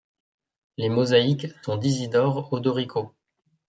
Les 0.77 0.89
mosaïques 0.89 1.45
sont 1.61 1.77
d'Isidore 1.77 2.51
Odorico. 2.51 3.13